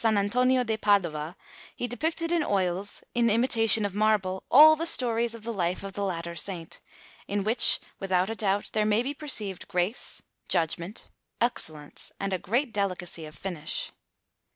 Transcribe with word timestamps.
Antonio 0.03 0.63
da 0.63 0.77
Padova, 0.77 1.35
he 1.75 1.85
depicted 1.87 2.31
in 2.31 2.43
oils, 2.43 3.03
in 3.13 3.29
imitation 3.29 3.85
of 3.85 3.93
marble, 3.93 4.43
all 4.49 4.75
the 4.75 4.87
stories 4.87 5.35
of 5.35 5.43
the 5.43 5.53
life 5.53 5.83
of 5.83 5.93
the 5.93 6.03
latter 6.03 6.33
Saint, 6.33 6.79
in 7.27 7.43
which, 7.43 7.79
without 7.99 8.27
a 8.27 8.33
doubt, 8.35 8.71
there 8.73 8.83
may 8.83 9.03
be 9.03 9.13
perceived 9.13 9.67
grace, 9.67 10.23
judgment, 10.49 11.07
excellence, 11.39 12.11
and 12.19 12.33
a 12.33 12.39
great 12.39 12.73
delicacy 12.73 13.25
of 13.27 13.35
finish. 13.35 13.91